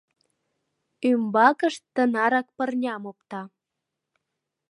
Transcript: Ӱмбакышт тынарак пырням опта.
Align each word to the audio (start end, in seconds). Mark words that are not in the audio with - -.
Ӱмбакышт 1.09 1.83
тынарак 1.95 2.47
пырням 2.57 3.03
опта. 3.11 3.41